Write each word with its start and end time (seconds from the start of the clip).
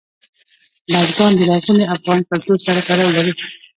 بزګان 0.89 1.31
د 1.37 1.41
لرغوني 1.49 1.85
افغان 1.95 2.19
کلتور 2.29 2.57
سره 2.65 2.79
تړاو 2.87 3.15
لري. 3.17 3.33